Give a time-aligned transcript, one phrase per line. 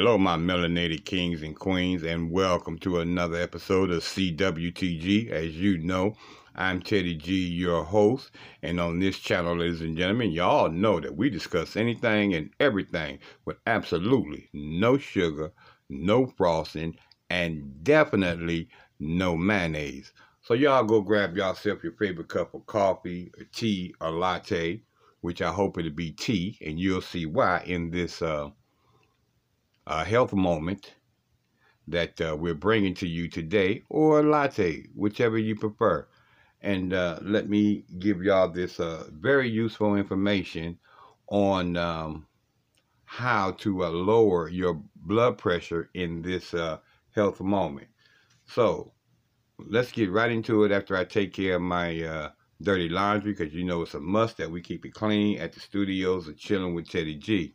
[0.00, 5.28] Hello, my melanated kings and queens, and welcome to another episode of CWTG.
[5.28, 6.14] As you know,
[6.54, 8.30] I'm Teddy G, your host,
[8.62, 13.18] and on this channel, ladies and gentlemen, y'all know that we discuss anything and everything
[13.44, 15.50] with absolutely no sugar,
[15.88, 16.96] no frosting,
[17.28, 18.68] and definitely
[19.00, 20.12] no mayonnaise.
[20.42, 24.80] So y'all go grab yourself your favorite cup of coffee, or tea, or latte,
[25.22, 28.50] which I hope it'll be tea, and you'll see why in this uh,
[29.88, 30.92] a health moment
[31.88, 36.06] that uh, we're bringing to you today, or a latte, whichever you prefer.
[36.60, 40.78] And uh, let me give y'all this uh, very useful information
[41.28, 42.26] on um,
[43.06, 46.78] how to uh, lower your blood pressure in this uh,
[47.14, 47.88] health moment.
[48.44, 48.92] So
[49.58, 52.30] let's get right into it after I take care of my uh,
[52.60, 55.60] dirty laundry because you know it's a must that we keep it clean at the
[55.60, 57.54] studios of Chilling with Teddy G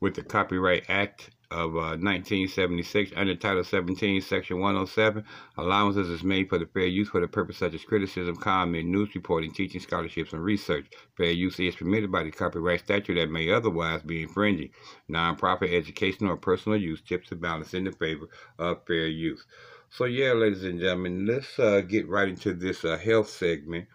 [0.00, 5.24] with the Copyright Act of uh, 1976 under Title 17, Section 107.
[5.56, 9.14] Allowances is made for the fair use for the purpose such as criticism, comment, news
[9.14, 10.86] reporting, teaching, scholarships, and research.
[11.16, 14.70] Fair use is permitted by the copyright statute that may otherwise be infringing.
[15.08, 18.28] Non-profit, educational, or personal use tips the balance in the favor
[18.58, 19.44] of fair use.
[19.90, 23.86] So yeah, ladies and gentlemen, let's uh, get right into this uh, health segment.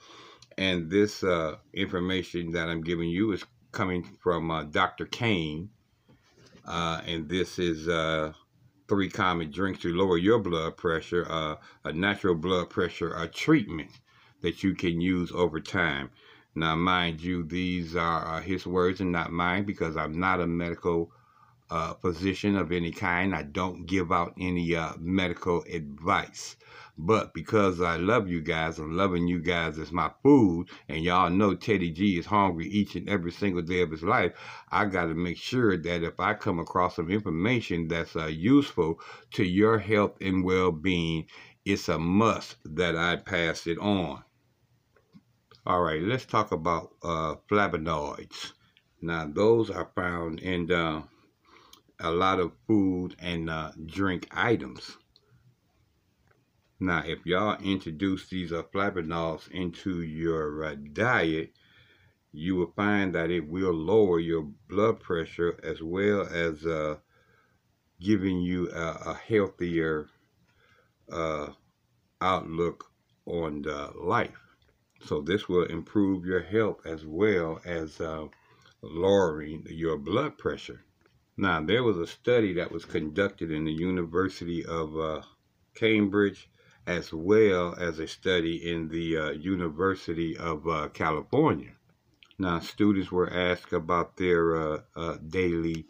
[0.58, 5.06] And this uh, information that I'm giving you is coming from uh, Dr.
[5.06, 5.70] Kane
[6.70, 8.32] uh, and this is uh,
[8.88, 13.90] three common drinks to lower your blood pressure, uh, a natural blood pressure a treatment
[14.42, 16.10] that you can use over time.
[16.56, 20.48] Now, mind you, these are uh, his words and not mine because I'm not a
[20.48, 21.12] medical
[21.70, 23.36] uh, physician of any kind.
[23.36, 26.56] I don't give out any uh, medical advice.
[26.98, 31.30] But because I love you guys and loving you guys as my food, and y'all
[31.30, 34.34] know Teddy G is hungry each and every single day of his life,
[34.70, 39.00] I got to make sure that if I come across some information that's uh, useful
[39.32, 41.28] to your health and well being,
[41.64, 44.24] it's a must that I pass it on.
[45.66, 48.54] All right, let's talk about uh, flavonoids.
[49.02, 51.04] Now, those are found in uh,
[52.00, 54.98] a lot of food and uh, drink items.
[56.80, 61.52] Now, if y'all introduce these uh, flavonoids into your uh, diet,
[62.32, 66.98] you will find that it will lower your blood pressure as well as uh,
[68.00, 70.08] giving you a, a healthier
[71.12, 71.48] uh,
[72.22, 72.86] outlook
[73.26, 73.64] on
[73.96, 74.40] life.
[75.02, 78.28] So this will improve your health as well as uh,
[78.82, 80.84] lowering your blood pressure.
[81.42, 85.22] Now, there was a study that was conducted in the University of uh,
[85.74, 86.50] Cambridge
[86.86, 91.72] as well as a study in the uh, University of uh, California.
[92.38, 95.86] Now, students were asked about their uh, uh daily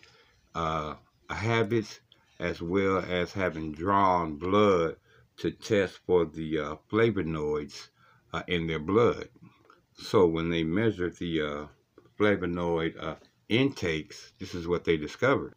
[0.54, 0.98] uh,
[1.32, 2.00] habits
[2.40, 4.98] as well as having drawn blood
[5.38, 7.88] to test for the flavonoids
[8.48, 9.30] in their blood.
[9.98, 11.70] So, when they measured the
[12.20, 13.18] flavonoid
[13.50, 15.56] intakes, this is what they discovered.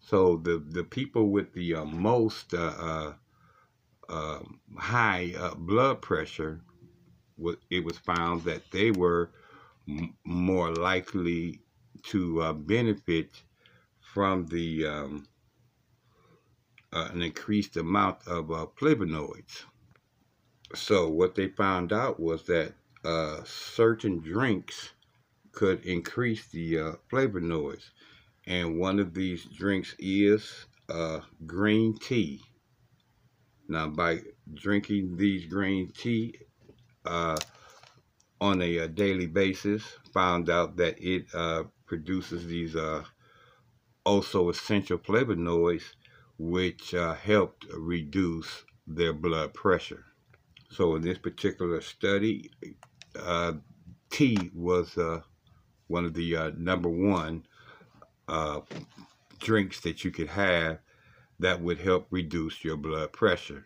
[0.00, 3.12] So, the, the people with the most uh,
[4.78, 6.60] high uh, blood pressure,
[7.70, 9.30] it was found that they were
[10.24, 11.60] more likely
[12.04, 13.42] to uh, benefit
[14.00, 15.26] from the um,
[16.92, 19.64] uh, an increased amount of uh, flavonoids.
[20.74, 22.72] So what they found out was that
[23.04, 24.90] uh, certain drinks
[25.52, 27.90] could increase the flavonoids,
[28.46, 30.66] and one of these drinks is
[31.46, 32.40] green tea.
[33.70, 34.22] Now, by
[34.52, 36.34] drinking these green tea
[37.04, 37.38] uh,
[38.40, 43.04] on a, a, uh, daily basis, found out that it uh, produces these uh,
[44.04, 45.84] also essential flavonoids,
[46.36, 50.04] which uh, helped reduce their blood pressure.
[50.70, 52.50] So, in this particular study,
[53.16, 53.52] uh,
[54.10, 54.98] tea was
[55.90, 57.42] one of the number one
[59.40, 60.78] drinks that you could have
[61.40, 63.64] that would help reduce your blood pressure.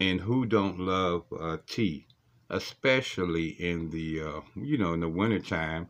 [0.00, 2.06] And who don't love uh, tea,
[2.48, 5.88] especially in the uh, you know in the wintertime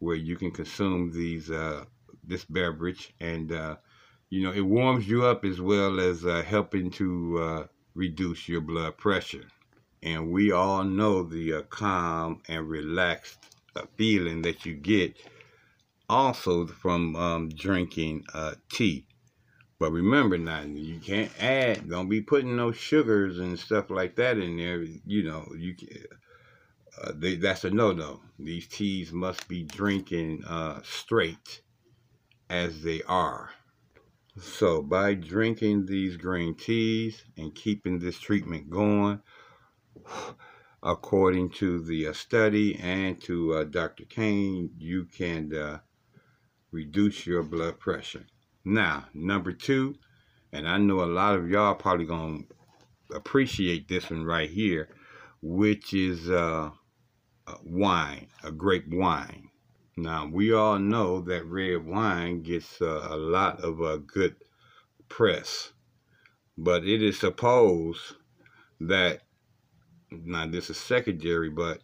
[0.00, 1.84] where you can consume these uh,
[2.24, 3.76] this beverage, and uh,
[4.28, 8.60] you know it warms you up as well as uh, helping to uh, reduce your
[8.60, 9.46] blood pressure.
[10.02, 13.53] And we all know the uh, calm and relaxed uh,
[13.96, 15.16] feeling that you get
[16.08, 19.06] also from um, drinking uh, tea.
[19.78, 24.38] But remember now, you can't add, don't be putting no sugars and stuff like that
[24.38, 24.82] in there.
[24.82, 25.74] You know, you
[27.02, 28.20] uh, they, that's a no-no.
[28.38, 31.62] These teas must be drinking uh, straight
[32.48, 33.50] as they are.
[34.40, 39.20] So by drinking these green teas and keeping this treatment going,
[40.84, 44.04] according to the uh, study and to uh, Dr.
[44.04, 45.78] Kane, you can uh,
[46.70, 48.26] reduce your blood pressure.
[48.64, 49.96] Now, number two,
[50.52, 52.44] and I know a lot of y'all probably to
[53.14, 54.88] appreciate this one right here,
[55.42, 56.70] which is uh,
[57.64, 59.48] wine, a grape wine.
[59.96, 64.36] Now, we all know that red wine gets uh, a lot of uh, good
[65.08, 65.72] press,
[66.58, 68.16] but it is supposed
[68.80, 69.22] that,
[70.10, 71.80] now this is secondary, but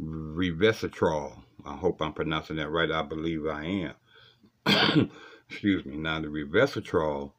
[0.00, 3.92] resveratrol, I hope I'm pronouncing that right, I believe I
[4.66, 5.10] am.
[5.50, 5.96] Excuse me.
[5.96, 7.32] Now, the resveratrol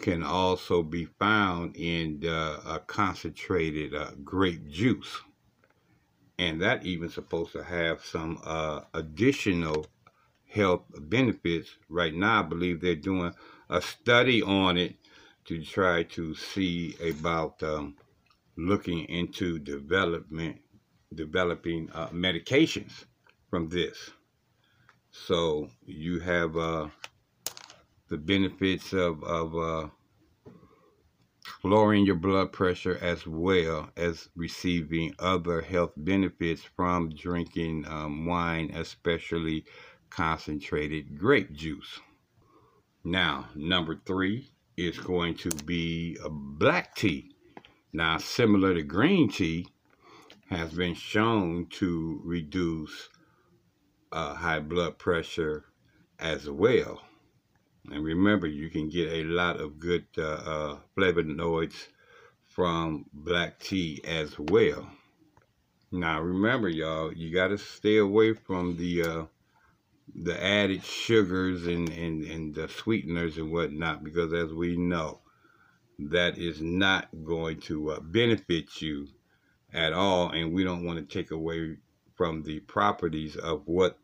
[0.00, 5.20] can also be found in uh, a concentrated uh, grape juice
[6.38, 9.86] and that even supposed to have some uh, additional
[10.48, 11.70] health benefits.
[11.88, 13.32] Right now, I believe they're doing
[13.70, 14.96] a study on it
[15.44, 17.96] to try to see about um,
[18.56, 20.60] looking into development,
[21.14, 23.04] developing uh, medications
[23.50, 24.10] from this.
[25.10, 26.88] So you have uh,
[28.08, 29.88] the benefits of, of uh,
[31.64, 38.70] lowering your blood pressure as well as receiving other health benefits from drinking um, wine,
[38.74, 39.64] especially
[40.08, 42.00] concentrated grape juice.
[43.04, 47.34] Now, number three is going to be a black tea.
[47.92, 49.68] Now, similar to green tea,
[50.48, 53.08] has been shown to reduce
[54.12, 55.64] uh, high blood pressure
[56.18, 57.00] as well.
[57.90, 61.88] And remember, you can get a lot of good uh, uh, flavonoids
[62.46, 64.86] from black tea as well.
[65.90, 69.24] Now, remember, y'all, you got to stay away from the uh,
[70.14, 75.20] the added sugars and, and, and the sweeteners and whatnot, because as we know,
[75.98, 79.08] that is not going to uh, benefit you
[79.72, 80.30] at all.
[80.30, 81.76] And we don't want to take away
[82.14, 83.98] from the properties of what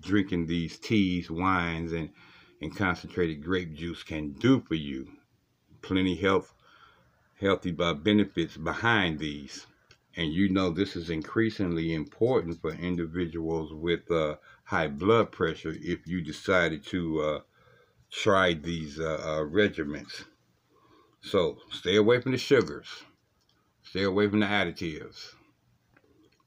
[0.00, 2.10] drinking these teas, wines, and
[2.60, 5.08] and concentrated grape juice can do for you.
[5.80, 6.52] Plenty health,
[7.40, 9.66] healthy benefits behind these.
[10.18, 14.34] And you know this is increasingly important for individuals with uh,
[14.64, 17.40] high blood pressure if you decided to uh,
[18.10, 20.24] try these uh, uh regimens.
[21.20, 22.88] So stay away from the sugars.
[23.84, 25.34] Stay away from the additives.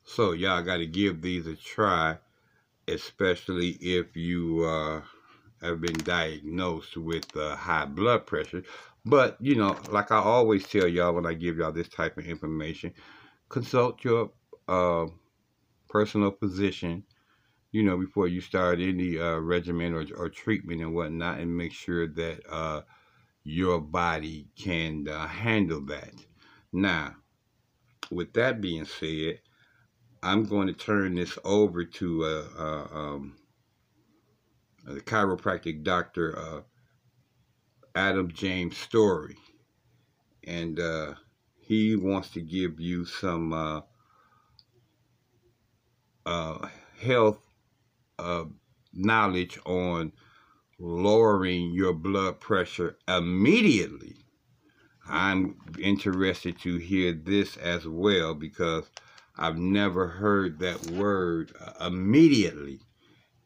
[0.03, 2.17] So y'all got to give these a try,
[2.89, 5.01] especially if you uh,
[5.65, 8.63] have been diagnosed with uh, high blood pressure.
[9.05, 12.25] But, you know, like I always tell y'all when I give y'all this type of
[12.25, 12.93] information,
[13.51, 14.31] consult your
[14.67, 15.05] uh,
[15.89, 17.03] personal physician,
[17.71, 21.73] you know, before you start any uh, regimen or, or treatment and whatnot, and make
[21.73, 22.81] sure that uh,
[23.43, 26.13] your body can uh, handle that.
[26.71, 27.15] Now,
[28.09, 29.41] with that being said,
[30.23, 33.35] I'm going to turn this over to uh, uh, um,
[34.85, 36.61] the chiropractic doctor uh,
[37.95, 39.35] Adam James Story,
[40.45, 41.15] and uh,
[41.61, 43.81] he wants to give you some uh,
[46.25, 46.67] uh,
[47.01, 47.39] health
[48.19, 48.45] uh,
[48.93, 50.11] knowledge on
[50.79, 54.15] lowering your blood pressure immediately.
[55.07, 58.89] I'm interested to hear this as well because
[59.37, 62.79] I've never heard that word immediately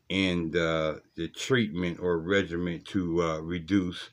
[0.10, 4.10] in the, the treatment or regimen to uh, reduce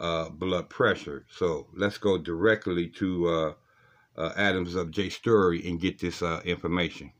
[0.00, 1.26] uh, blood pressure.
[1.30, 3.52] So let's go directly to uh,
[4.16, 7.12] uh Adams of J Story and get this uh, information.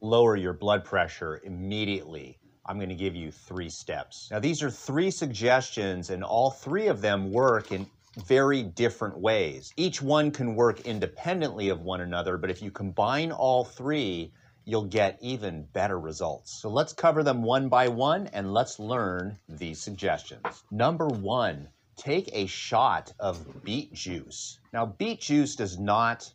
[0.00, 2.38] Lower your blood pressure immediately.
[2.66, 4.28] I'm going to give you three steps.
[4.30, 7.86] Now, these are three suggestions, and all three of them work in
[8.26, 9.72] very different ways.
[9.76, 14.32] Each one can work independently of one another, but if you combine all three,
[14.64, 16.60] you'll get even better results.
[16.60, 20.64] So let's cover them one by one and let's learn these suggestions.
[20.70, 24.58] Number one, take a shot of beet juice.
[24.72, 26.32] Now, beet juice does not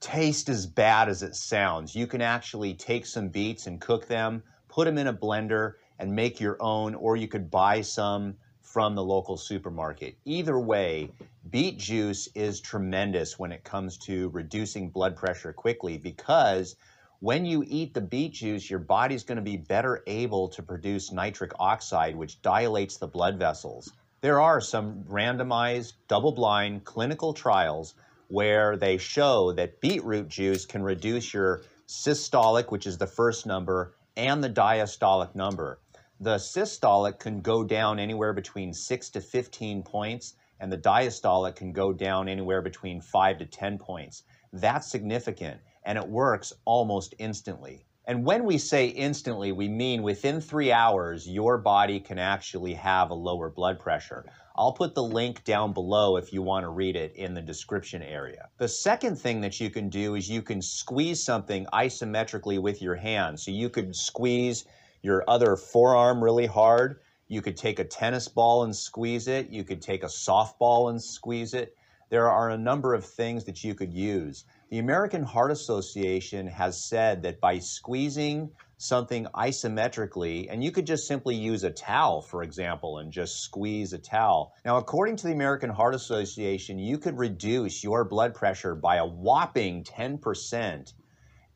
[0.00, 1.94] taste as bad as it sounds.
[1.94, 6.14] You can actually take some beets and cook them, put them in a blender, and
[6.14, 10.16] make your own, or you could buy some from the local supermarket.
[10.24, 11.10] Either way,
[11.50, 16.76] beet juice is tremendous when it comes to reducing blood pressure quickly because
[17.20, 21.12] when you eat the beet juice, your body's going to be better able to produce
[21.12, 23.92] nitric oxide, which dilates the blood vessels.
[24.22, 27.94] There are some randomized, double blind clinical trials
[28.28, 33.92] where they show that beetroot juice can reduce your systolic, which is the first number,
[34.16, 35.78] and the diastolic number.
[36.20, 41.72] The systolic can go down anywhere between 6 to 15 points, and the diastolic can
[41.72, 44.22] go down anywhere between 5 to 10 points.
[44.52, 47.84] That's significant, and it works almost instantly.
[48.06, 53.10] And when we say instantly, we mean within three hours, your body can actually have
[53.10, 54.24] a lower blood pressure.
[54.56, 58.02] I'll put the link down below if you want to read it in the description
[58.02, 58.48] area.
[58.58, 62.96] The second thing that you can do is you can squeeze something isometrically with your
[62.96, 63.38] hand.
[63.38, 64.64] So you could squeeze
[65.02, 67.00] your other forearm really hard.
[67.28, 69.50] You could take a tennis ball and squeeze it.
[69.50, 71.76] You could take a softball and squeeze it.
[72.08, 74.44] There are a number of things that you could use.
[74.70, 81.08] The American Heart Association has said that by squeezing something isometrically, and you could just
[81.08, 84.54] simply use a towel, for example, and just squeeze a towel.
[84.64, 89.04] Now, according to the American Heart Association, you could reduce your blood pressure by a
[89.04, 90.92] whopping 10%,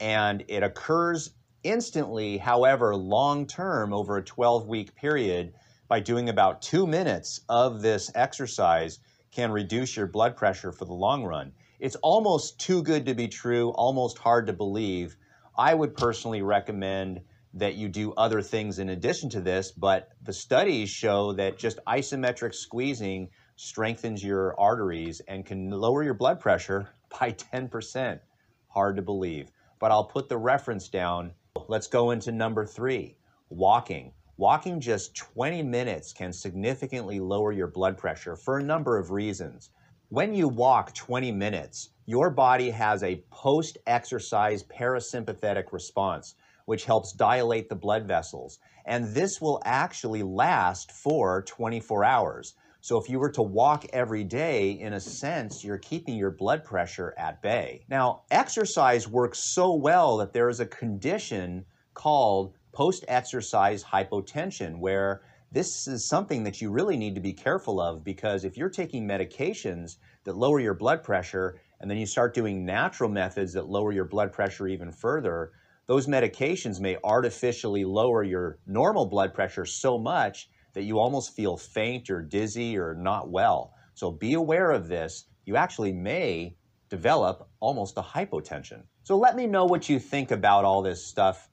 [0.01, 1.31] and it occurs
[1.63, 5.55] instantly, however, long term over a 12 week period,
[5.87, 8.99] by doing about two minutes of this exercise,
[9.31, 11.53] can reduce your blood pressure for the long run.
[11.79, 15.17] It's almost too good to be true, almost hard to believe.
[15.57, 17.21] I would personally recommend
[17.55, 21.79] that you do other things in addition to this, but the studies show that just
[21.87, 26.89] isometric squeezing strengthens your arteries and can lower your blood pressure
[27.21, 28.21] by 10%.
[28.69, 29.51] Hard to believe.
[29.79, 31.33] But I'll put the reference down
[31.69, 33.17] Let's go into number three
[33.49, 34.13] walking.
[34.37, 39.71] Walking just 20 minutes can significantly lower your blood pressure for a number of reasons.
[40.15, 47.13] When you walk 20 minutes, your body has a post exercise parasympathetic response, which helps
[47.13, 48.61] dilate the blood vessels.
[48.87, 52.55] And this will actually last for 24 hours.
[52.81, 56.63] So if you were to walk every day, in a sense, you're keeping your blood
[56.63, 57.85] pressure at bay.
[57.89, 65.23] Now, exercise works so well that there is a condition called post exercise hypotension, where
[65.55, 69.07] this is something that you really need to be careful of because if you're taking
[69.07, 73.93] medications that lower your blood pressure and then you start doing natural methods that lower
[73.93, 75.53] your blood pressure even further,
[75.87, 81.57] those medications may artificially lower your normal blood pressure so much that you almost feel
[81.57, 83.75] faint or dizzy or not well.
[83.95, 85.27] So be aware of this.
[85.47, 86.57] You actually may
[86.89, 88.83] develop almost a hypotension.
[89.05, 91.49] So let me know what you think about all this stuff.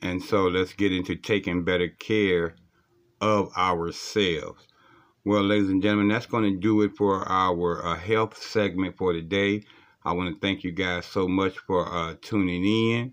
[0.00, 2.54] And so let's get into taking better care
[3.20, 4.66] of ourselves.
[5.24, 9.12] Well, ladies and gentlemen, that's going to do it for our uh, health segment for
[9.12, 9.62] today.
[10.04, 13.12] I want to thank you guys so much for uh, tuning in.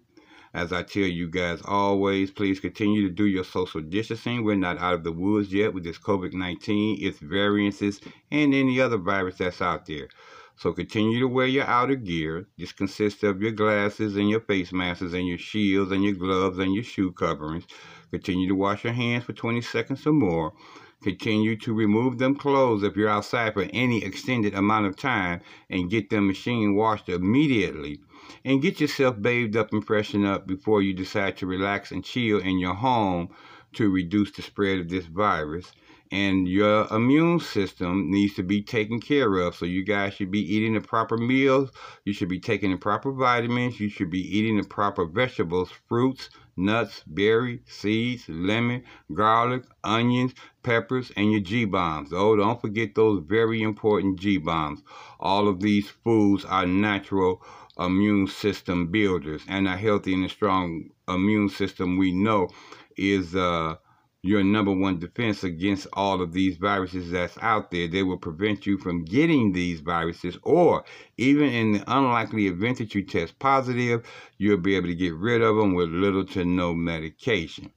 [0.54, 4.44] As I tell you guys always, please continue to do your social distancing.
[4.44, 8.80] We're not out of the woods yet with this COVID 19, its variances, and any
[8.80, 10.10] other virus that's out there.
[10.56, 12.48] So continue to wear your outer gear.
[12.60, 16.60] This consists of your glasses and your face masks and your shields and your gloves
[16.60, 17.66] and your shoe coverings.
[18.14, 20.54] Continue to wash your hands for 20 seconds or more.
[21.02, 25.42] Continue to remove them clothes if you're outside for any extended amount of time
[25.72, 28.00] and get them machine washed immediately
[28.46, 32.38] and get yourself bathed up and freshened up before you decide to relax and chill
[32.38, 33.30] in your home
[33.74, 35.74] to reduce the spread of this virus.
[36.12, 39.56] And your immune system needs to be taken care of.
[39.56, 41.72] So you guys should be eating the proper meals.
[42.06, 43.80] You should be taking the proper vitamins.
[43.80, 48.84] You should be eating the proper vegetables, fruits, nuts, berries, seeds, lemon,
[49.14, 50.34] garlic, onions,
[50.64, 52.12] peppers, and your G bombs.
[52.14, 54.82] Oh, don't forget those very important G bombs.
[55.20, 57.42] All of these foods are natural
[57.80, 62.50] immune system builders and a healthy and a strong immune system we know
[62.98, 63.76] is uh,
[64.24, 67.88] your number one defense against all of these viruses that's out there.
[67.88, 70.86] They will prevent you from getting these viruses, or
[71.18, 74.06] even in the unlikely event that you test positive,
[74.40, 77.72] you'll be able to get rid of them with little to no medication.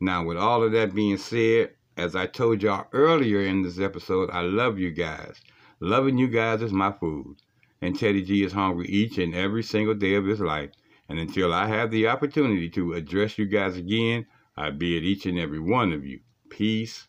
[0.00, 4.30] Now, with all of that being said, as I told y'all earlier in this episode,
[4.30, 5.40] I love you guys.
[5.80, 7.36] Loving you guys is my food
[7.84, 10.70] and Teddy G is hungry each and every single day of his life.
[11.08, 15.38] And until I have the opportunity to address you guys again, I bid each and
[15.38, 16.20] every one of you
[16.50, 17.08] peace,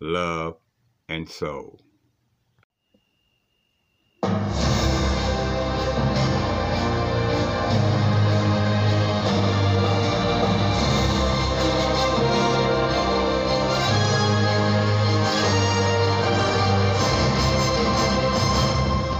[0.00, 0.58] love,
[1.08, 1.80] and soul.